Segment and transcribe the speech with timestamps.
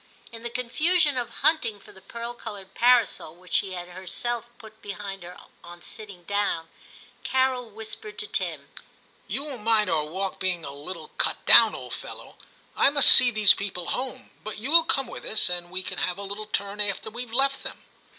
[0.31, 4.81] In the confusion of hunting for the pearl coloured parasol, which she had herself put
[4.81, 6.69] behind her on sitting down,
[7.23, 11.75] Carol whispered to Tim, * You won't mind our walk being a little cut down,
[11.75, 12.37] old fellow.
[12.75, 15.99] I must see these people home, but you will come with us, and we can
[15.99, 17.83] have a little turn after weVe left them.'